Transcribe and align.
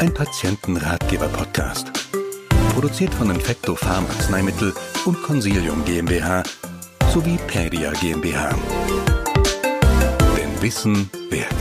ein 0.00 0.14
Patientenratgeber-Podcast. 0.14 1.90
Produziert 2.72 3.12
von 3.14 3.30
Infecto 3.30 3.74
Farm 3.74 4.06
Arzneimittel 4.06 4.72
und 5.04 5.20
Consilium 5.24 5.84
GmbH 5.84 6.44
sowie 7.12 7.36
Pedia 7.48 7.90
GmbH. 7.92 8.50
Denn 10.36 10.62
Wissen 10.62 11.10
wirkt. 11.30 11.54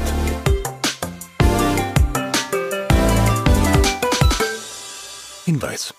Hinweis. 5.45 5.95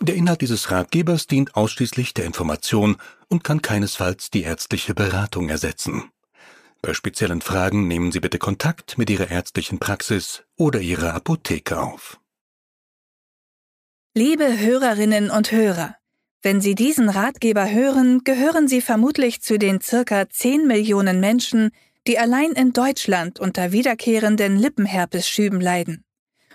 Der 0.00 0.14
Inhalt 0.14 0.40
dieses 0.40 0.70
Ratgebers 0.70 1.26
dient 1.26 1.54
ausschließlich 1.54 2.14
der 2.14 2.24
Information 2.24 2.96
und 3.28 3.44
kann 3.44 3.60
keinesfalls 3.60 4.30
die 4.30 4.44
ärztliche 4.44 4.94
Beratung 4.94 5.50
ersetzen. 5.50 6.11
Bei 6.84 6.94
speziellen 6.94 7.40
Fragen 7.40 7.86
nehmen 7.86 8.10
Sie 8.10 8.18
bitte 8.18 8.38
Kontakt 8.38 8.98
mit 8.98 9.08
Ihrer 9.08 9.30
ärztlichen 9.30 9.78
Praxis 9.78 10.42
oder 10.56 10.80
Ihrer 10.80 11.14
Apotheke 11.14 11.80
auf. 11.80 12.18
Liebe 14.14 14.58
Hörerinnen 14.58 15.30
und 15.30 15.52
Hörer, 15.52 15.96
wenn 16.42 16.60
Sie 16.60 16.74
diesen 16.74 17.08
Ratgeber 17.08 17.70
hören, 17.70 18.24
gehören 18.24 18.66
Sie 18.66 18.80
vermutlich 18.80 19.42
zu 19.42 19.60
den 19.60 19.80
circa 19.80 20.28
10 20.28 20.66
Millionen 20.66 21.20
Menschen, 21.20 21.70
die 22.08 22.18
allein 22.18 22.50
in 22.50 22.72
Deutschland 22.72 23.38
unter 23.38 23.70
wiederkehrenden 23.70 24.56
Lippenherpesschüben 24.56 25.60
leiden. 25.60 26.04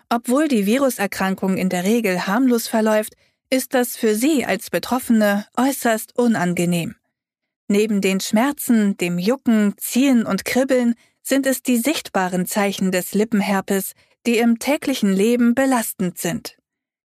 Obwohl 0.09 0.49
die 0.49 0.66
Viruserkrankung 0.66 1.55
in 1.55 1.70
der 1.70 1.85
Regel 1.85 2.27
harmlos 2.27 2.68
verläuft, 2.68 3.13
ist 3.49 3.73
das 3.73 3.96
für 3.96 4.13
Sie 4.13 4.46
als 4.46 4.70
Betroffene 4.70 5.46
äußerst 5.55 6.18
unangenehm. 6.18 6.96
Neben 7.67 8.02
den 8.02 8.20
Schmerzen, 8.20 8.96
dem 8.98 9.20
Jucken, 9.20 9.73
Ziehen 9.77 10.26
und 10.26 10.46
Kribbeln 10.46 10.96
sind 11.21 11.46
es 11.46 11.62
die 11.62 11.77
sichtbaren 11.77 12.46
Zeichen 12.46 12.91
des 12.91 13.13
Lippenherpes, 13.13 13.93
die 14.26 14.37
im 14.37 14.60
täglichen 14.60 15.12
Leben 15.12 15.54
belastend 15.55 16.18
sind. 16.18 16.57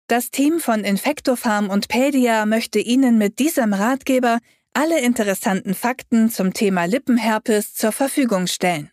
Das 0.09 0.31
Team 0.31 0.59
von 0.59 0.83
Infectofarm 0.83 1.71
und 1.71 1.87
Pedia 1.87 2.45
möchte 2.45 2.81
Ihnen 2.81 3.17
mit 3.17 3.39
diesem 3.39 3.73
Ratgeber 3.73 4.41
alle 4.73 5.01
interessanten 5.01 5.75
Fakten 5.75 6.31
zum 6.31 6.53
Thema 6.53 6.87
Lippenherpes 6.87 7.75
zur 7.75 7.93
Verfügung 7.93 8.49
stellen. 8.49 8.91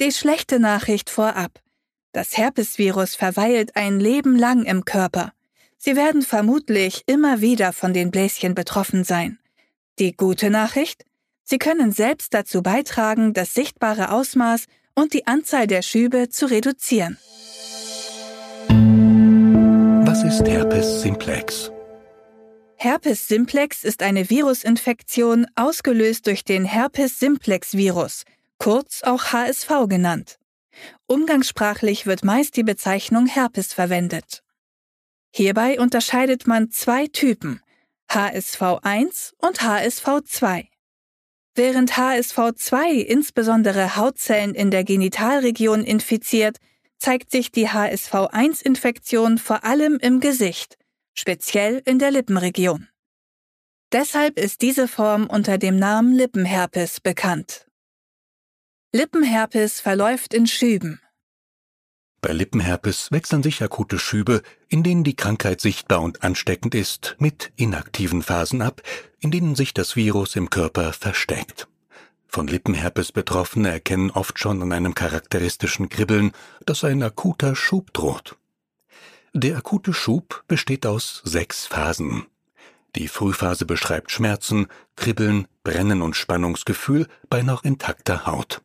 Die 0.00 0.10
schlechte 0.10 0.58
Nachricht 0.58 1.10
vorab. 1.10 1.60
Das 2.12 2.36
Herpesvirus 2.36 3.14
verweilt 3.14 3.76
ein 3.76 4.00
Leben 4.00 4.36
lang 4.36 4.64
im 4.64 4.84
Körper. 4.84 5.32
Sie 5.78 5.94
werden 5.94 6.22
vermutlich 6.22 7.04
immer 7.06 7.40
wieder 7.40 7.72
von 7.72 7.92
den 7.92 8.10
Bläschen 8.10 8.54
betroffen 8.54 9.04
sein. 9.04 9.38
Die 9.98 10.14
gute 10.14 10.50
Nachricht? 10.50 11.06
Sie 11.42 11.58
können 11.58 11.90
selbst 11.90 12.34
dazu 12.34 12.62
beitragen, 12.62 13.32
das 13.32 13.54
sichtbare 13.54 14.10
Ausmaß 14.10 14.66
und 14.94 15.14
die 15.14 15.26
Anzahl 15.26 15.66
der 15.66 15.80
Schübe 15.80 16.28
zu 16.28 16.46
reduzieren. 16.46 17.16
Was 20.04 20.22
ist 20.22 20.46
Herpes 20.46 21.00
simplex? 21.00 21.70
Herpes 22.76 23.26
simplex 23.26 23.84
ist 23.84 24.02
eine 24.02 24.28
Virusinfektion 24.28 25.46
ausgelöst 25.54 26.26
durch 26.26 26.44
den 26.44 26.66
Herpes 26.66 27.18
simplex 27.18 27.74
Virus, 27.74 28.24
kurz 28.58 29.02
auch 29.02 29.32
HSV 29.32 29.70
genannt. 29.88 30.38
Umgangssprachlich 31.06 32.04
wird 32.04 32.22
meist 32.22 32.56
die 32.56 32.64
Bezeichnung 32.64 33.26
Herpes 33.26 33.72
verwendet. 33.72 34.42
Hierbei 35.32 35.80
unterscheidet 35.80 36.46
man 36.46 36.70
zwei 36.70 37.06
Typen, 37.06 37.62
HSV1 38.10 39.34
und 39.38 39.60
HSV2. 39.60 40.68
Während 41.54 41.92
HSV2 41.92 43.00
insbesondere 43.00 43.96
Hautzellen 43.96 44.54
in 44.54 44.70
der 44.70 44.84
Genitalregion 44.84 45.84
infiziert, 45.84 46.58
zeigt 46.98 47.30
sich 47.30 47.50
die 47.50 47.68
HSV1-Infektion 47.68 49.38
vor 49.38 49.64
allem 49.64 49.98
im 50.00 50.20
Gesicht, 50.20 50.76
speziell 51.14 51.82
in 51.84 51.98
der 51.98 52.10
Lippenregion. 52.10 52.88
Deshalb 53.92 54.38
ist 54.38 54.62
diese 54.62 54.88
Form 54.88 55.26
unter 55.26 55.58
dem 55.58 55.78
Namen 55.78 56.14
Lippenherpes 56.14 57.00
bekannt. 57.00 57.66
Lippenherpes 58.92 59.80
verläuft 59.80 60.34
in 60.34 60.46
Schüben. 60.46 61.00
Bei 62.20 62.32
Lippenherpes 62.32 63.12
wechseln 63.12 63.42
sich 63.42 63.62
akute 63.62 63.98
Schübe, 63.98 64.42
in 64.68 64.82
denen 64.82 65.04
die 65.04 65.16
Krankheit 65.16 65.60
sichtbar 65.60 66.02
und 66.02 66.22
ansteckend 66.22 66.74
ist, 66.74 67.16
mit 67.18 67.52
inaktiven 67.56 68.22
Phasen 68.22 68.62
ab, 68.62 68.82
in 69.20 69.30
denen 69.30 69.54
sich 69.54 69.74
das 69.74 69.96
Virus 69.96 70.34
im 70.36 70.50
Körper 70.50 70.92
versteckt. 70.92 71.68
Von 72.26 72.48
Lippenherpes 72.48 73.12
Betroffene 73.12 73.70
erkennen 73.70 74.10
oft 74.10 74.38
schon 74.38 74.60
an 74.62 74.72
einem 74.72 74.94
charakteristischen 74.94 75.88
Kribbeln, 75.88 76.32
dass 76.64 76.84
ein 76.84 77.02
akuter 77.02 77.54
Schub 77.54 77.92
droht. 77.92 78.36
Der 79.32 79.56
akute 79.56 79.92
Schub 79.92 80.44
besteht 80.48 80.86
aus 80.86 81.22
sechs 81.24 81.66
Phasen. 81.66 82.26
Die 82.96 83.08
Frühphase 83.08 83.66
beschreibt 83.66 84.10
Schmerzen, 84.10 84.66
Kribbeln, 84.96 85.46
Brennen 85.62 86.00
und 86.02 86.16
Spannungsgefühl 86.16 87.06
bei 87.28 87.42
noch 87.42 87.62
intakter 87.62 88.26
Haut. 88.26 88.62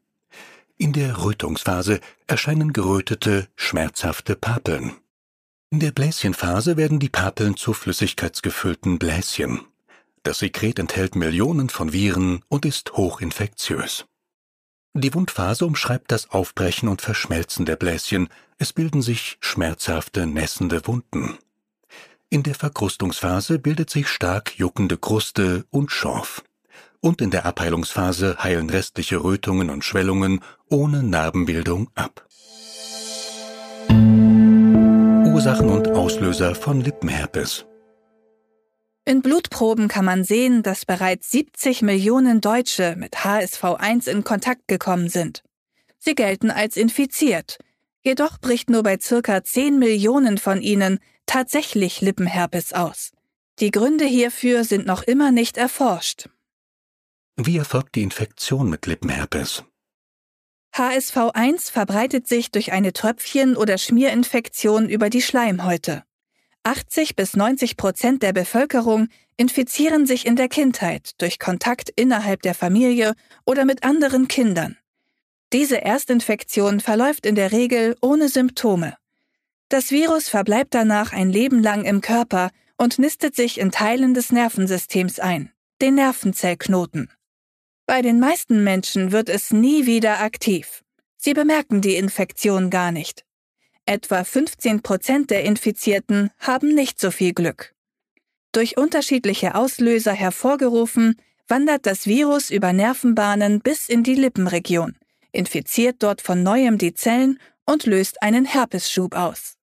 In 0.81 0.93
der 0.93 1.23
Rötungsphase 1.23 1.99
erscheinen 2.25 2.73
gerötete, 2.73 3.47
schmerzhafte 3.55 4.35
Papeln. 4.35 4.93
In 5.69 5.79
der 5.79 5.91
Bläschenphase 5.91 6.75
werden 6.75 6.99
die 6.99 7.07
Papeln 7.07 7.55
zu 7.55 7.73
flüssigkeitsgefüllten 7.73 8.97
Bläschen. 8.97 9.61
Das 10.23 10.39
Sekret 10.39 10.79
enthält 10.79 11.15
Millionen 11.15 11.69
von 11.69 11.93
Viren 11.93 12.43
und 12.47 12.65
ist 12.65 12.93
hochinfektiös. 12.93 14.05
Die 14.95 15.13
Wundphase 15.13 15.67
umschreibt 15.67 16.11
das 16.11 16.31
Aufbrechen 16.31 16.89
und 16.89 17.03
Verschmelzen 17.03 17.67
der 17.67 17.75
Bläschen, 17.75 18.27
es 18.57 18.73
bilden 18.73 19.03
sich 19.03 19.37
schmerzhafte, 19.39 20.25
nässende 20.25 20.87
Wunden. 20.87 21.37
In 22.31 22.41
der 22.41 22.55
Verkrustungsphase 22.55 23.59
bildet 23.59 23.91
sich 23.91 24.07
stark 24.07 24.57
juckende 24.57 24.97
Kruste 24.97 25.63
und 25.69 25.91
Schorf 25.91 26.43
und 27.01 27.21
in 27.21 27.31
der 27.31 27.45
Abheilungsphase 27.45 28.37
heilen 28.39 28.69
restliche 28.69 29.23
Rötungen 29.23 29.69
und 29.69 29.83
Schwellungen 29.83 30.41
ohne 30.69 31.03
Narbenbildung 31.03 31.89
ab. 31.95 32.25
Ursachen 35.33 35.69
und 35.69 35.89
Auslöser 35.89 36.55
von 36.55 36.81
Lippenherpes. 36.81 37.65
In 39.03 39.23
Blutproben 39.23 39.87
kann 39.87 40.05
man 40.05 40.23
sehen, 40.23 40.61
dass 40.61 40.85
bereits 40.85 41.31
70 41.31 41.81
Millionen 41.81 42.39
Deutsche 42.39 42.95
mit 42.95 43.15
HSV1 43.17 44.07
in 44.07 44.23
Kontakt 44.23 44.67
gekommen 44.67 45.09
sind. 45.09 45.43
Sie 45.97 46.13
gelten 46.13 46.51
als 46.51 46.77
infiziert. 46.77 47.57
Jedoch 48.03 48.39
bricht 48.39 48.69
nur 48.69 48.83
bei 48.83 48.99
circa 48.99 49.43
10 49.43 49.79
Millionen 49.79 50.37
von 50.37 50.61
ihnen 50.61 50.99
tatsächlich 51.25 52.01
Lippenherpes 52.01 52.73
aus. 52.73 53.11
Die 53.59 53.71
Gründe 53.71 54.05
hierfür 54.05 54.63
sind 54.63 54.85
noch 54.85 55.01
immer 55.03 55.31
nicht 55.31 55.57
erforscht. 55.57 56.29
Wie 57.43 57.57
erfolgt 57.57 57.95
die 57.95 58.03
Infektion 58.03 58.69
mit 58.69 58.85
Lippenherpes? 58.85 59.63
HSV1 60.75 61.71
verbreitet 61.71 62.27
sich 62.27 62.51
durch 62.51 62.71
eine 62.71 62.93
Tröpfchen- 62.93 63.55
oder 63.55 63.79
Schmierinfektion 63.79 64.87
über 64.87 65.09
die 65.09 65.23
Schleimhäute. 65.23 66.03
80 66.63 67.15
bis 67.15 67.35
90 67.35 67.77
Prozent 67.77 68.21
der 68.21 68.31
Bevölkerung 68.33 69.07
infizieren 69.37 70.05
sich 70.05 70.27
in 70.27 70.35
der 70.35 70.49
Kindheit 70.49 71.13
durch 71.17 71.39
Kontakt 71.39 71.89
innerhalb 71.89 72.43
der 72.43 72.53
Familie 72.53 73.15
oder 73.43 73.65
mit 73.65 73.83
anderen 73.83 74.27
Kindern. 74.27 74.77
Diese 75.51 75.81
Erstinfektion 75.81 76.79
verläuft 76.79 77.25
in 77.25 77.33
der 77.33 77.51
Regel 77.51 77.97
ohne 78.01 78.29
Symptome. 78.29 78.95
Das 79.69 79.89
Virus 79.89 80.29
verbleibt 80.29 80.75
danach 80.75 81.11
ein 81.11 81.31
Leben 81.31 81.63
lang 81.63 81.85
im 81.85 82.01
Körper 82.01 82.51
und 82.77 82.99
nistet 82.99 83.35
sich 83.35 83.59
in 83.59 83.71
Teilen 83.71 84.13
des 84.13 84.31
Nervensystems 84.31 85.19
ein, 85.19 85.51
den 85.81 85.95
Nervenzellknoten. 85.95 87.09
Bei 87.91 88.01
den 88.01 88.21
meisten 88.21 88.63
Menschen 88.63 89.11
wird 89.11 89.27
es 89.27 89.51
nie 89.51 89.85
wieder 89.85 90.21
aktiv. 90.21 90.81
Sie 91.17 91.33
bemerken 91.33 91.81
die 91.81 91.97
Infektion 91.97 92.69
gar 92.69 92.93
nicht. 92.93 93.25
Etwa 93.85 94.23
15 94.23 94.81
Prozent 94.81 95.29
der 95.29 95.43
Infizierten 95.43 96.29
haben 96.39 96.73
nicht 96.73 97.01
so 97.01 97.11
viel 97.11 97.33
Glück. 97.33 97.75
Durch 98.53 98.77
unterschiedliche 98.77 99.55
Auslöser 99.55 100.13
hervorgerufen, 100.13 101.17
wandert 101.49 101.85
das 101.85 102.07
Virus 102.07 102.49
über 102.49 102.71
Nervenbahnen 102.71 103.59
bis 103.59 103.89
in 103.89 104.03
die 104.03 104.15
Lippenregion, 104.15 104.97
infiziert 105.33 105.97
dort 105.99 106.21
von 106.21 106.43
neuem 106.43 106.77
die 106.77 106.93
Zellen 106.93 107.39
und 107.65 107.85
löst 107.85 108.23
einen 108.23 108.45
Herpesschub 108.45 109.15
aus. 109.15 109.57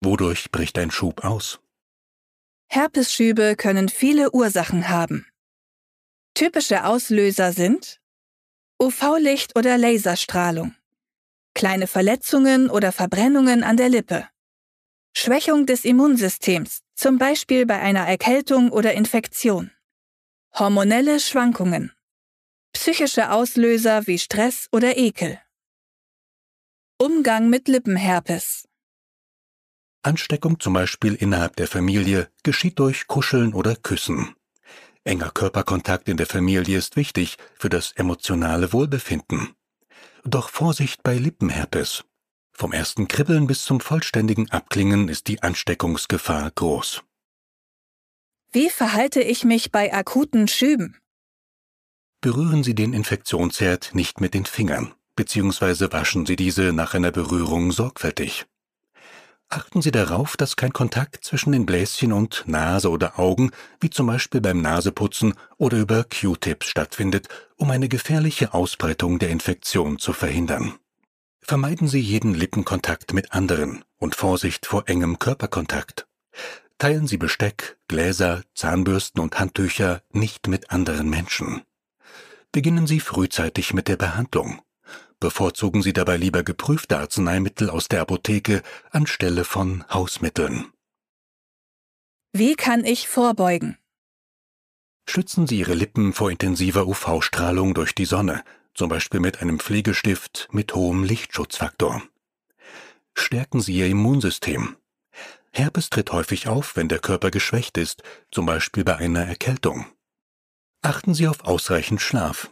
Wodurch 0.00 0.50
bricht 0.50 0.78
ein 0.78 0.90
Schub 0.90 1.24
aus? 1.24 1.60
Herpesschübe 2.68 3.54
können 3.54 3.90
viele 3.90 4.30
Ursachen 4.30 4.88
haben. 4.88 5.26
Typische 6.36 6.84
Auslöser 6.84 7.50
sind 7.50 7.98
UV-Licht 8.78 9.56
oder 9.56 9.78
Laserstrahlung, 9.78 10.74
kleine 11.54 11.86
Verletzungen 11.86 12.68
oder 12.68 12.92
Verbrennungen 12.92 13.64
an 13.64 13.78
der 13.78 13.88
Lippe, 13.88 14.28
Schwächung 15.16 15.64
des 15.64 15.86
Immunsystems, 15.86 16.82
zum 16.94 17.16
Beispiel 17.16 17.64
bei 17.64 17.80
einer 17.80 18.06
Erkältung 18.06 18.70
oder 18.70 18.92
Infektion, 18.92 19.70
hormonelle 20.52 21.20
Schwankungen, 21.20 21.92
psychische 22.74 23.30
Auslöser 23.30 24.06
wie 24.06 24.18
Stress 24.18 24.68
oder 24.72 24.98
Ekel. 24.98 25.40
Umgang 26.98 27.48
mit 27.48 27.66
Lippenherpes. 27.66 28.68
Ansteckung 30.02 30.60
zum 30.60 30.74
Beispiel 30.74 31.14
innerhalb 31.14 31.56
der 31.56 31.66
Familie 31.66 32.30
geschieht 32.42 32.78
durch 32.78 33.06
Kuscheln 33.06 33.54
oder 33.54 33.74
Küssen. 33.74 34.36
Enger 35.06 35.30
Körperkontakt 35.30 36.08
in 36.08 36.16
der 36.16 36.26
Familie 36.26 36.76
ist 36.76 36.96
wichtig 36.96 37.36
für 37.56 37.68
das 37.68 37.92
emotionale 37.92 38.72
Wohlbefinden. 38.72 39.54
Doch 40.24 40.48
Vorsicht 40.50 41.04
bei 41.04 41.16
Lippenherpes. 41.16 42.04
Vom 42.52 42.72
ersten 42.72 43.06
Kribbeln 43.06 43.46
bis 43.46 43.64
zum 43.64 43.78
vollständigen 43.78 44.50
Abklingen 44.50 45.08
ist 45.08 45.28
die 45.28 45.44
Ansteckungsgefahr 45.44 46.50
groß. 46.50 47.04
Wie 48.50 48.68
verhalte 48.68 49.20
ich 49.22 49.44
mich 49.44 49.70
bei 49.70 49.94
akuten 49.94 50.48
Schüben? 50.48 50.98
Berühren 52.20 52.64
Sie 52.64 52.74
den 52.74 52.92
Infektionsherd 52.92 53.94
nicht 53.94 54.20
mit 54.20 54.34
den 54.34 54.44
Fingern, 54.44 54.92
beziehungsweise 55.14 55.92
waschen 55.92 56.26
Sie 56.26 56.34
diese 56.34 56.72
nach 56.72 56.94
einer 56.94 57.12
Berührung 57.12 57.70
sorgfältig. 57.70 58.46
Achten 59.48 59.80
Sie 59.80 59.92
darauf, 59.92 60.36
dass 60.36 60.56
kein 60.56 60.72
Kontakt 60.72 61.24
zwischen 61.24 61.52
den 61.52 61.66
Bläschen 61.66 62.12
und 62.12 62.44
Nase 62.46 62.90
oder 62.90 63.18
Augen, 63.18 63.52
wie 63.80 63.90
zum 63.90 64.08
Beispiel 64.08 64.40
beim 64.40 64.60
Naseputzen 64.60 65.34
oder 65.56 65.78
über 65.78 66.04
Q-Tips 66.04 66.66
stattfindet, 66.66 67.28
um 67.56 67.70
eine 67.70 67.88
gefährliche 67.88 68.54
Ausbreitung 68.54 69.20
der 69.20 69.30
Infektion 69.30 69.98
zu 69.98 70.12
verhindern. 70.12 70.74
Vermeiden 71.40 71.86
Sie 71.86 72.00
jeden 72.00 72.34
Lippenkontakt 72.34 73.12
mit 73.12 73.32
anderen 73.32 73.84
und 73.98 74.16
Vorsicht 74.16 74.66
vor 74.66 74.88
engem 74.88 75.20
Körperkontakt. 75.20 76.08
Teilen 76.78 77.06
Sie 77.06 77.16
Besteck, 77.16 77.78
Gläser, 77.86 78.42
Zahnbürsten 78.54 79.22
und 79.22 79.38
Handtücher 79.38 80.02
nicht 80.10 80.48
mit 80.48 80.70
anderen 80.72 81.08
Menschen. 81.08 81.62
Beginnen 82.50 82.88
Sie 82.88 82.98
frühzeitig 82.98 83.74
mit 83.74 83.86
der 83.86 83.96
Behandlung 83.96 84.60
bevorzugen 85.20 85.82
Sie 85.82 85.92
dabei 85.92 86.16
lieber 86.16 86.42
geprüfte 86.42 86.98
Arzneimittel 86.98 87.70
aus 87.70 87.88
der 87.88 88.02
Apotheke 88.02 88.62
anstelle 88.90 89.44
von 89.44 89.84
Hausmitteln. 89.88 90.72
Wie 92.32 92.54
kann 92.54 92.84
ich 92.84 93.08
vorbeugen? 93.08 93.78
Schützen 95.08 95.46
Sie 95.46 95.58
Ihre 95.60 95.74
Lippen 95.74 96.12
vor 96.12 96.30
intensiver 96.30 96.86
UV-Strahlung 96.86 97.74
durch 97.74 97.94
die 97.94 98.04
Sonne, 98.04 98.44
zum 98.74 98.88
Beispiel 98.88 99.20
mit 99.20 99.40
einem 99.40 99.58
Pflegestift 99.58 100.48
mit 100.50 100.74
hohem 100.74 101.04
Lichtschutzfaktor. 101.04 102.02
Stärken 103.14 103.60
Sie 103.60 103.74
Ihr 103.74 103.86
Immunsystem. 103.86 104.76
Herpes 105.52 105.88
tritt 105.88 106.12
häufig 106.12 106.48
auf, 106.48 106.76
wenn 106.76 106.88
der 106.88 106.98
Körper 106.98 107.30
geschwächt 107.30 107.78
ist, 107.78 108.02
zum 108.30 108.44
Beispiel 108.44 108.84
bei 108.84 108.96
einer 108.96 109.24
Erkältung. 109.24 109.86
Achten 110.82 111.14
Sie 111.14 111.26
auf 111.26 111.44
ausreichend 111.44 112.02
Schlaf. 112.02 112.50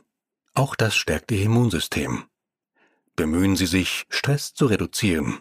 Auch 0.54 0.74
das 0.74 0.96
stärkt 0.96 1.30
Ihr 1.30 1.42
Immunsystem. 1.42 2.24
Bemühen 3.16 3.54
Sie 3.56 3.66
sich, 3.66 4.04
Stress 4.08 4.54
zu 4.54 4.66
reduzieren. 4.66 5.38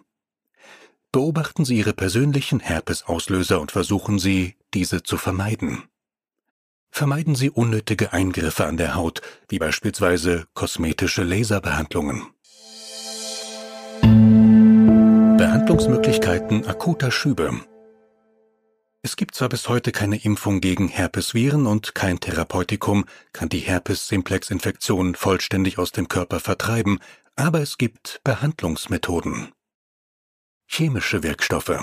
Beobachten 1.12 1.66
Sie 1.66 1.78
Ihre 1.78 1.94
persönlichen 1.94 2.60
Herpesauslöser 2.60 3.60
und 3.60 3.72
versuchen 3.72 4.20
Sie, 4.20 4.56
diese 4.74 5.04
zu 5.04 5.18
vermeiden. 5.18 5.84
Vermeiden 6.92 7.34
Sie 7.34 7.50
unnötige 7.50 8.14
Eingriffe 8.14 8.66
an 8.66 8.78
der 8.78 8.94
Haut, 8.94 9.22
wie 9.50 9.58
beispielsweise 9.58 10.46
kosmetische 10.54 11.24
Laserbehandlungen. 11.24 12.28
Behandlungsmöglichkeiten 15.38 16.68
akuter 16.68 17.12
Schübe. 17.12 17.60
Es 19.02 19.16
gibt 19.16 19.36
zwar 19.36 19.50
bis 19.50 19.68
heute 19.68 19.92
keine 19.92 20.16
Impfung 20.16 20.62
gegen 20.62 20.88
Herpesviren 20.88 21.66
und 21.66 21.94
kein 21.94 22.20
Therapeutikum 22.20 23.06
kann 23.34 23.50
die 23.50 23.60
Herpes-Simplex-Infektion 23.60 25.16
vollständig 25.16 25.78
aus 25.78 25.92
dem 25.92 26.08
Körper 26.08 26.40
vertreiben, 26.40 27.00
aber 27.35 27.62
es 27.62 27.77
gibt 27.77 28.21
Behandlungsmethoden. 28.24 29.51
Chemische 30.68 31.24
Wirkstoffe. 31.24 31.80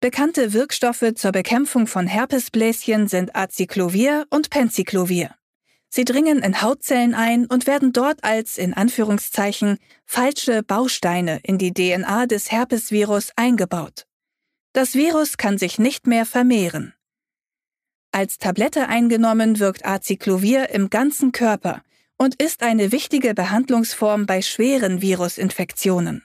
Bekannte 0.00 0.52
Wirkstoffe 0.52 1.14
zur 1.16 1.32
Bekämpfung 1.32 1.86
von 1.86 2.06
Herpesbläschen 2.06 3.08
sind 3.08 3.34
Acyclovir 3.34 4.26
und 4.30 4.50
Penciclovir. 4.50 5.34
Sie 5.90 6.04
dringen 6.04 6.42
in 6.42 6.60
Hautzellen 6.62 7.14
ein 7.14 7.46
und 7.46 7.66
werden 7.66 7.92
dort 7.92 8.22
als 8.22 8.58
in 8.58 8.74
Anführungszeichen 8.74 9.78
falsche 10.04 10.62
Bausteine 10.62 11.40
in 11.42 11.58
die 11.58 11.72
DNA 11.72 12.26
des 12.26 12.52
Herpesvirus 12.52 13.32
eingebaut. 13.36 14.06
Das 14.72 14.94
Virus 14.94 15.38
kann 15.38 15.58
sich 15.58 15.78
nicht 15.78 16.06
mehr 16.06 16.26
vermehren. 16.26 16.94
Als 18.12 18.38
Tablette 18.38 18.88
eingenommen 18.88 19.58
wirkt 19.58 19.84
Acyclovir 19.84 20.70
im 20.70 20.90
ganzen 20.90 21.32
Körper 21.32 21.82
und 22.18 22.42
ist 22.42 22.62
eine 22.62 22.92
wichtige 22.92 23.32
Behandlungsform 23.32 24.26
bei 24.26 24.42
schweren 24.42 25.00
Virusinfektionen. 25.00 26.24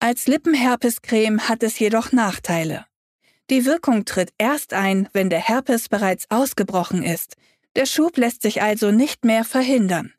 Als 0.00 0.26
Lippenherpescreme 0.26 1.48
hat 1.48 1.62
es 1.62 1.78
jedoch 1.78 2.12
Nachteile. 2.12 2.86
Die 3.50 3.64
Wirkung 3.64 4.04
tritt 4.04 4.32
erst 4.38 4.72
ein, 4.72 5.08
wenn 5.12 5.30
der 5.30 5.40
Herpes 5.40 5.88
bereits 5.88 6.26
ausgebrochen 6.30 7.02
ist. 7.02 7.36
Der 7.76 7.86
Schub 7.86 8.16
lässt 8.16 8.42
sich 8.42 8.62
also 8.62 8.90
nicht 8.90 9.24
mehr 9.24 9.44
verhindern. 9.44 10.12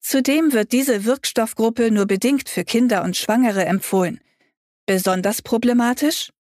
Zudem 0.00 0.52
wird 0.52 0.72
diese 0.72 1.04
Wirkstoffgruppe 1.04 1.90
nur 1.90 2.06
bedingt 2.06 2.48
für 2.48 2.64
Kinder 2.64 3.02
und 3.02 3.16
Schwangere 3.16 3.64
empfohlen. 3.64 4.20
Besonders 4.86 5.42
problematisch? 5.42 6.32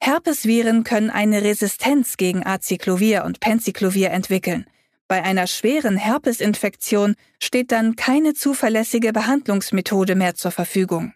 Herpesviren 0.00 0.84
können 0.84 1.10
eine 1.10 1.42
Resistenz 1.42 2.16
gegen 2.16 2.44
Acyclovir 2.44 3.24
und 3.24 3.40
Penciclovir 3.40 4.10
entwickeln. 4.10 4.66
Bei 5.14 5.22
einer 5.22 5.46
schweren 5.46 5.96
Herpesinfektion 5.96 7.14
steht 7.40 7.70
dann 7.70 7.94
keine 7.94 8.34
zuverlässige 8.34 9.12
Behandlungsmethode 9.12 10.16
mehr 10.16 10.34
zur 10.34 10.50
Verfügung. 10.50 11.14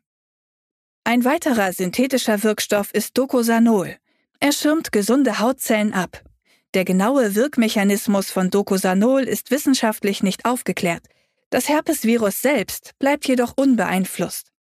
Ein 1.03 1.25
weiterer 1.25 1.73
synthetischer 1.73 2.45
Wirkstoff 2.45 2.95
ist 2.95 3.19
Docosanol. 3.19 3.97
Er 4.39 4.53
schirmt 4.53 4.93
gesunde 4.93 5.41
Hautzellen 5.41 5.95
ab. 5.95 6.23
Der 6.75 6.85
genaue 6.85 7.35
Wirkmechanismus 7.35 8.31
von 8.31 8.51
Docosanol 8.51 9.25
ist 9.25 9.51
wissenschaftlich 9.51 10.23
nicht 10.23 10.45
aufgeklärt. 10.45 11.03
Das 11.51 11.69
Herpesvirus 11.69 12.41
selbst 12.41 12.93
bleibt 13.01 13.27
jedoch 13.27 13.55
unbeeinflusst. 13.57 14.53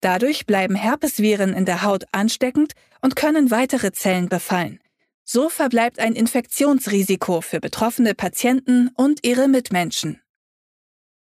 Dadurch 0.00 0.46
bleiben 0.46 0.74
Herpesviren 0.74 1.52
in 1.52 1.64
der 1.64 1.82
Haut 1.82 2.06
ansteckend 2.10 2.72
und 3.02 3.14
können 3.14 3.52
weitere 3.52 3.92
Zellen 3.92 4.28
befallen. 4.28 4.80
So 5.24 5.48
verbleibt 5.48 5.98
ein 5.98 6.14
Infektionsrisiko 6.14 7.40
für 7.40 7.60
betroffene 7.60 8.14
Patienten 8.14 8.90
und 8.94 9.26
ihre 9.26 9.48
Mitmenschen. 9.48 10.20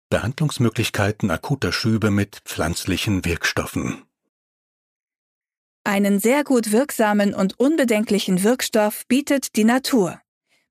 Behandlungsmöglichkeiten 0.08 1.30
akuter 1.30 1.73
Schübe 1.73 2.11
mit 2.11 2.40
pflanzlichen 2.44 3.25
Wirkstoffen. 3.25 4.04
Einen 5.85 6.18
sehr 6.18 6.44
gut 6.44 6.73
wirksamen 6.73 7.35
und 7.35 7.61
unbedenklichen 7.61 8.42
Wirkstoff 8.42 9.06
bietet 9.06 9.54
die 9.56 9.64
Natur. 9.64 10.18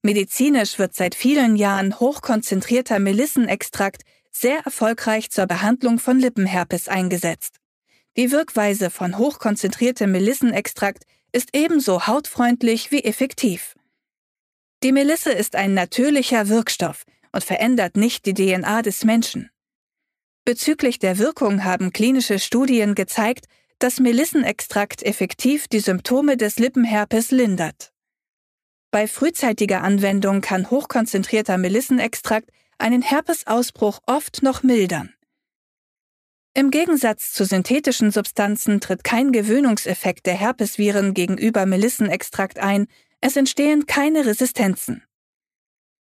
Medizinisch 0.01 0.79
wird 0.79 0.95
seit 0.95 1.13
vielen 1.13 1.55
Jahren 1.55 1.99
hochkonzentrierter 1.99 2.97
Melissenextrakt 2.97 4.01
sehr 4.31 4.59
erfolgreich 4.65 5.29
zur 5.29 5.45
Behandlung 5.45 5.99
von 5.99 6.19
Lippenherpes 6.19 6.87
eingesetzt. 6.87 7.57
Die 8.17 8.31
Wirkweise 8.31 8.89
von 8.89 9.17
hochkonzentriertem 9.17 10.11
Melissenextrakt 10.11 11.05
ist 11.33 11.49
ebenso 11.53 12.07
hautfreundlich 12.07 12.91
wie 12.91 13.03
effektiv. 13.03 13.75
Die 14.83 14.91
Melisse 14.91 15.31
ist 15.31 15.55
ein 15.55 15.73
natürlicher 15.73 16.47
Wirkstoff 16.47 17.03
und 17.31 17.43
verändert 17.43 17.97
nicht 17.97 18.25
die 18.25 18.33
DNA 18.33 18.83
des 18.83 19.03
Menschen. 19.03 19.49
Bezüglich 20.45 20.99
der 20.99 21.17
Wirkung 21.17 21.63
haben 21.63 21.91
klinische 21.91 22.37
Studien 22.39 22.95
gezeigt, 22.95 23.47
dass 23.79 23.99
Melissenextrakt 23.99 25.03
effektiv 25.03 25.67
die 25.67 25.79
Symptome 25.79 26.37
des 26.37 26.59
Lippenherpes 26.59 27.31
lindert. 27.31 27.91
Bei 28.91 29.07
frühzeitiger 29.07 29.81
Anwendung 29.81 30.41
kann 30.41 30.69
hochkonzentrierter 30.69 31.57
Melissenextrakt 31.57 32.49
einen 32.77 33.01
Herpesausbruch 33.01 33.99
oft 34.05 34.43
noch 34.43 34.61
mildern. 34.61 35.13
Im 36.55 36.69
Gegensatz 36.69 37.33
zu 37.33 37.45
synthetischen 37.45 38.11
Substanzen 38.11 38.79
tritt 38.79 39.03
kein 39.03 39.31
Gewöhnungseffekt 39.31 40.27
der 40.27 40.35
Herpesviren 40.35 41.15
gegenüber 41.15 41.65
Melissenextrakt 41.65 42.59
ein, 42.59 42.87
es 43.21 43.35
entstehen 43.35 43.87
keine 43.87 44.27
Resistenzen. 44.27 45.03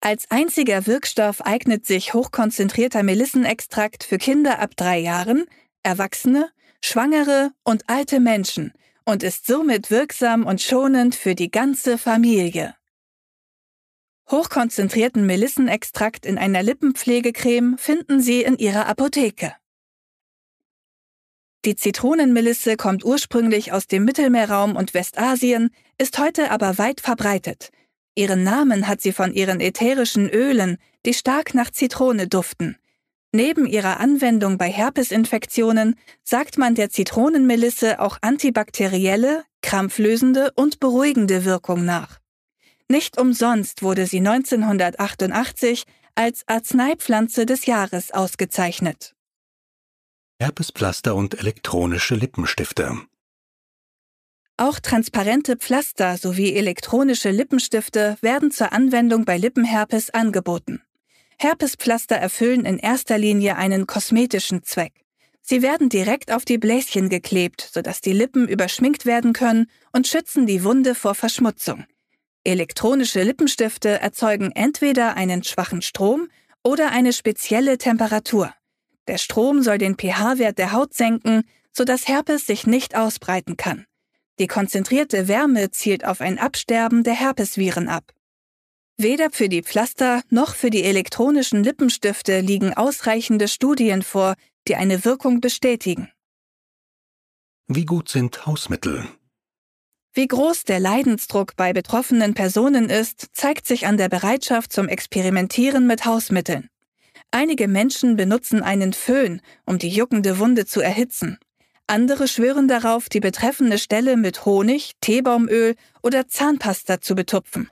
Als 0.00 0.30
einziger 0.30 0.86
Wirkstoff 0.86 1.42
eignet 1.42 1.84
sich 1.84 2.14
hochkonzentrierter 2.14 3.02
Melissenextrakt 3.02 4.04
für 4.04 4.16
Kinder 4.16 4.58
ab 4.60 4.70
drei 4.74 4.98
Jahren, 4.98 5.44
Erwachsene, 5.82 6.50
Schwangere 6.82 7.50
und 7.64 7.90
alte 7.90 8.18
Menschen 8.18 8.72
und 9.04 9.22
ist 9.22 9.46
somit 9.46 9.90
wirksam 9.90 10.46
und 10.46 10.62
schonend 10.62 11.14
für 11.14 11.34
die 11.34 11.50
ganze 11.50 11.98
Familie. 11.98 12.74
Hochkonzentrierten 14.30 15.26
Melissenextrakt 15.26 16.24
in 16.24 16.38
einer 16.38 16.62
Lippenpflegecreme 16.62 17.76
finden 17.76 18.20
Sie 18.20 18.42
in 18.42 18.56
Ihrer 18.56 18.86
Apotheke. 18.86 19.54
Die 21.68 21.76
Zitronenmelisse 21.76 22.78
kommt 22.78 23.04
ursprünglich 23.04 23.72
aus 23.72 23.86
dem 23.86 24.06
Mittelmeerraum 24.06 24.74
und 24.74 24.94
Westasien, 24.94 25.68
ist 25.98 26.18
heute 26.18 26.50
aber 26.50 26.78
weit 26.78 27.02
verbreitet. 27.02 27.72
Ihren 28.14 28.42
Namen 28.42 28.88
hat 28.88 29.02
sie 29.02 29.12
von 29.12 29.34
ihren 29.34 29.60
ätherischen 29.60 30.30
Ölen, 30.30 30.78
die 31.04 31.12
stark 31.12 31.52
nach 31.52 31.68
Zitrone 31.70 32.26
duften. 32.26 32.78
Neben 33.32 33.66
ihrer 33.66 34.00
Anwendung 34.00 34.56
bei 34.56 34.70
Herpesinfektionen 34.70 35.96
sagt 36.24 36.56
man 36.56 36.74
der 36.74 36.88
Zitronenmelisse 36.88 38.00
auch 38.00 38.16
antibakterielle, 38.22 39.44
krampflösende 39.60 40.52
und 40.54 40.80
beruhigende 40.80 41.44
Wirkung 41.44 41.84
nach. 41.84 42.18
Nicht 42.88 43.20
umsonst 43.20 43.82
wurde 43.82 44.06
sie 44.06 44.26
1988 44.26 45.84
als 46.14 46.44
Arzneipflanze 46.46 47.44
des 47.44 47.66
Jahres 47.66 48.10
ausgezeichnet. 48.10 49.14
Herpespflaster 50.40 51.16
und 51.16 51.36
elektronische 51.40 52.14
Lippenstifte. 52.14 52.96
Auch 54.56 54.78
transparente 54.78 55.56
Pflaster 55.56 56.16
sowie 56.16 56.52
elektronische 56.54 57.32
Lippenstifte 57.32 58.16
werden 58.20 58.52
zur 58.52 58.72
Anwendung 58.72 59.24
bei 59.24 59.36
Lippenherpes 59.36 60.10
angeboten. 60.10 60.80
Herpespflaster 61.40 62.14
erfüllen 62.14 62.64
in 62.66 62.78
erster 62.78 63.18
Linie 63.18 63.56
einen 63.56 63.88
kosmetischen 63.88 64.62
Zweck. 64.62 65.04
Sie 65.40 65.60
werden 65.60 65.88
direkt 65.88 66.30
auf 66.30 66.44
die 66.44 66.58
Bläschen 66.58 67.08
geklebt, 67.08 67.68
sodass 67.72 68.00
die 68.00 68.12
Lippen 68.12 68.46
überschminkt 68.46 69.06
werden 69.06 69.32
können 69.32 69.66
und 69.92 70.06
schützen 70.06 70.46
die 70.46 70.62
Wunde 70.62 70.94
vor 70.94 71.16
Verschmutzung. 71.16 71.84
Elektronische 72.44 73.24
Lippenstifte 73.24 74.00
erzeugen 74.00 74.52
entweder 74.52 75.16
einen 75.16 75.42
schwachen 75.42 75.82
Strom 75.82 76.28
oder 76.62 76.92
eine 76.92 77.12
spezielle 77.12 77.76
Temperatur. 77.76 78.54
Der 79.08 79.18
Strom 79.18 79.62
soll 79.62 79.78
den 79.78 79.96
pH-Wert 79.96 80.58
der 80.58 80.72
Haut 80.72 80.94
senken, 80.94 81.42
sodass 81.72 82.06
Herpes 82.06 82.46
sich 82.46 82.66
nicht 82.66 82.94
ausbreiten 82.94 83.56
kann. 83.56 83.86
Die 84.38 84.46
konzentrierte 84.46 85.26
Wärme 85.26 85.70
zielt 85.70 86.04
auf 86.04 86.20
ein 86.20 86.38
Absterben 86.38 87.02
der 87.02 87.14
Herpesviren 87.14 87.88
ab. 87.88 88.12
Weder 88.98 89.30
für 89.30 89.48
die 89.48 89.62
Pflaster 89.62 90.22
noch 90.28 90.54
für 90.54 90.70
die 90.70 90.84
elektronischen 90.84 91.64
Lippenstifte 91.64 92.40
liegen 92.40 92.74
ausreichende 92.74 93.48
Studien 93.48 94.02
vor, 94.02 94.34
die 94.68 94.76
eine 94.76 95.04
Wirkung 95.04 95.40
bestätigen. 95.40 96.10
Wie 97.66 97.84
gut 97.84 98.08
sind 98.08 98.44
Hausmittel? 98.46 99.08
Wie 100.14 100.26
groß 100.26 100.64
der 100.64 100.80
Leidensdruck 100.80 101.54
bei 101.56 101.72
betroffenen 101.72 102.34
Personen 102.34 102.90
ist, 102.90 103.28
zeigt 103.32 103.66
sich 103.66 103.86
an 103.86 103.96
der 103.96 104.08
Bereitschaft 104.08 104.72
zum 104.72 104.88
Experimentieren 104.88 105.86
mit 105.86 106.04
Hausmitteln. 106.04 106.68
Einige 107.30 107.68
Menschen 107.68 108.16
benutzen 108.16 108.62
einen 108.62 108.92
Föhn, 108.92 109.42
um 109.66 109.78
die 109.78 109.90
juckende 109.90 110.38
Wunde 110.38 110.64
zu 110.64 110.80
erhitzen. 110.80 111.38
Andere 111.86 112.28
schwören 112.28 112.68
darauf, 112.68 113.08
die 113.08 113.20
betreffende 113.20 113.78
Stelle 113.78 114.16
mit 114.16 114.44
Honig, 114.44 114.92
Teebaumöl 115.00 115.74
oder 116.02 116.28
Zahnpasta 116.28 117.00
zu 117.00 117.14
betupfen. 117.14 117.70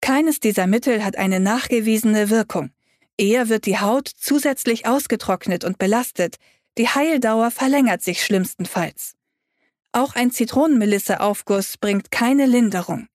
Keines 0.00 0.40
dieser 0.40 0.66
Mittel 0.66 1.04
hat 1.04 1.16
eine 1.16 1.40
nachgewiesene 1.40 2.30
Wirkung. 2.30 2.70
Eher 3.18 3.50
wird 3.50 3.66
die 3.66 3.78
Haut 3.78 4.08
zusätzlich 4.08 4.86
ausgetrocknet 4.86 5.64
und 5.64 5.78
belastet, 5.78 6.36
die 6.78 6.88
Heildauer 6.88 7.50
verlängert 7.50 8.02
sich 8.02 8.24
schlimmstenfalls. 8.24 9.14
Auch 9.92 10.14
ein 10.14 10.30
Zitronenmelisse-Aufguss 10.30 11.76
bringt 11.76 12.10
keine 12.10 12.46
Linderung. 12.46 13.08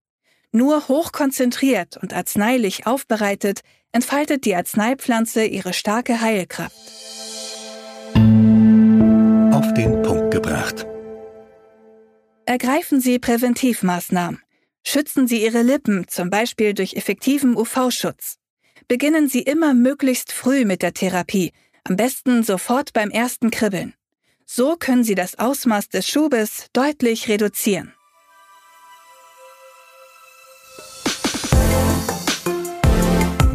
Nur 0.56 0.88
hochkonzentriert 0.88 1.98
und 1.98 2.14
arzneilich 2.14 2.88
aufbereitet 2.88 3.60
entfaltet 3.92 4.46
die 4.46 4.56
Arzneipflanze 4.56 5.44
ihre 5.44 5.74
starke 5.74 6.22
Heilkraft. 6.22 6.78
Auf 9.52 9.74
den 9.74 10.02
Punkt 10.02 10.32
gebracht. 10.32 10.88
Ergreifen 12.46 13.02
Sie 13.02 13.20
Präventivmaßnahmen. 13.20 14.40
Schützen 14.82 15.28
Sie 15.28 15.44
Ihre 15.44 15.62
Lippen, 15.62 16.08
zum 16.08 16.30
Beispiel 16.30 16.74
durch 16.74 16.94
effektiven 16.94 17.58
UV-Schutz. 17.58 18.38
Beginnen 18.88 19.28
Sie 19.28 19.42
immer 19.42 19.74
möglichst 19.74 20.32
früh 20.32 20.64
mit 20.64 20.84
der 20.84 20.94
Therapie, 20.94 21.52
am 21.84 21.98
besten 21.98 22.44
sofort 22.44 22.94
beim 22.94 23.10
ersten 23.10 23.52
Kribbeln. 23.52 23.94
So 24.46 24.78
können 24.78 25.04
Sie 25.04 25.16
das 25.16 25.38
Ausmaß 25.38 25.90
des 25.90 26.08
Schubes 26.08 26.68
deutlich 26.72 27.28
reduzieren. 27.28 27.95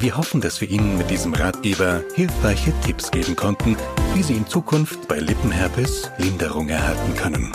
Wir 0.00 0.16
hoffen, 0.16 0.40
dass 0.40 0.60
wir 0.62 0.70
Ihnen 0.70 0.96
mit 0.96 1.10
diesem 1.10 1.34
Ratgeber 1.34 2.02
hilfreiche 2.14 2.72
Tipps 2.80 3.10
geben 3.10 3.36
konnten, 3.36 3.76
wie 4.14 4.22
Sie 4.22 4.32
in 4.32 4.46
Zukunft 4.46 5.06
bei 5.08 5.18
Lippenherpes 5.18 6.10
Linderung 6.16 6.70
erhalten 6.70 7.14
können. 7.16 7.52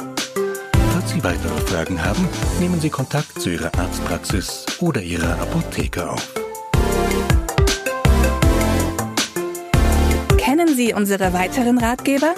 Falls 0.94 1.10
Sie 1.10 1.24
weitere 1.24 1.60
Fragen 1.62 2.06
haben, 2.06 2.30
nehmen 2.60 2.80
Sie 2.80 2.92
Kontakt 2.92 3.42
zu 3.42 3.50
Ihrer 3.50 3.74
Arztpraxis 3.76 4.64
oder 4.80 5.02
Ihrer 5.02 5.42
Apotheke 5.42 6.08
auf. 6.08 6.32
Kennen 10.38 10.76
Sie 10.76 10.94
unsere 10.94 11.34
weiteren 11.34 11.80
Ratgeber? 11.80 12.36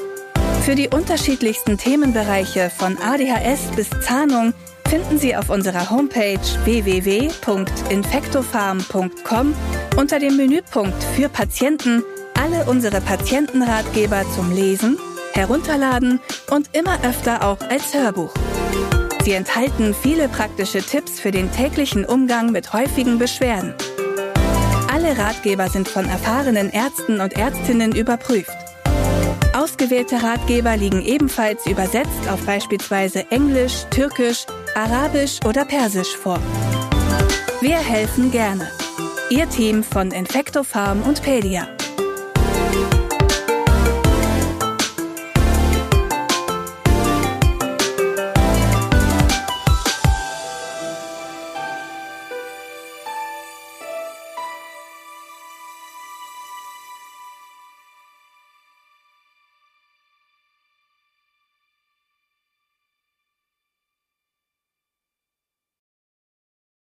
Für 0.62 0.76
die 0.76 0.88
unterschiedlichsten 0.88 1.78
Themenbereiche 1.78 2.70
von 2.70 2.98
ADHS 2.98 3.76
bis 3.76 3.90
Zahnung 4.00 4.54
finden 4.88 5.20
Sie 5.20 5.36
auf 5.36 5.50
unserer 5.50 5.90
Homepage 5.90 6.40
www.infectofarm.com 6.64 9.54
unter 9.98 10.20
dem 10.20 10.38
Menüpunkt 10.38 11.04
für 11.16 11.28
Patienten 11.28 12.04
alle 12.36 12.66
unsere 12.66 13.02
Patientenratgeber 13.02 14.24
zum 14.36 14.52
Lesen, 14.52 14.98
Herunterladen 15.34 16.20
und 16.52 16.70
immer 16.76 17.04
öfter 17.04 17.44
auch 17.44 17.60
als 17.62 17.94
Hörbuch. 17.94 18.34
Sie 19.26 19.34
enthalten 19.34 19.94
viele 19.94 20.30
praktische 20.30 20.82
Tipps 20.82 21.20
für 21.20 21.32
den 21.32 21.52
täglichen 21.52 22.06
Umgang 22.06 22.52
mit 22.52 22.72
häufigen 22.74 23.18
Beschwerden. 23.18 23.74
Alle 24.90 25.18
Ratgeber 25.18 25.68
sind 25.70 25.90
von 25.90 26.06
erfahrenen 26.06 26.70
Ärzten 26.70 27.20
und 27.20 27.34
Ärztinnen 27.34 27.94
überprüft. 27.94 28.56
Ausgewählte 29.54 30.22
Ratgeber 30.22 30.78
liegen 30.78 31.04
ebenfalls 31.04 31.66
übersetzt 31.66 32.30
auf 32.32 32.46
beispielsweise 32.46 33.30
Englisch, 33.32 33.86
Türkisch, 33.90 34.46
Arabisch 34.76 35.40
oder 35.46 35.66
Persisch 35.66 36.16
vor. 36.16 36.40
Wir 37.62 37.78
helfen 37.78 38.32
gerne. 38.32 38.72
Ihr 39.30 39.50
Team 39.50 39.84
von 39.84 40.12
Infecto 40.12 40.64
Farm 40.64 41.02
und 41.04 41.22
Pedia. 41.22 41.77